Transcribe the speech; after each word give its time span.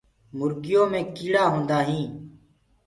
مرجو 0.37 0.81
مي 0.91 1.01
ڪيڙآ 1.15 1.43
هوندآ 1.51 1.79
هين۔ 1.87 2.09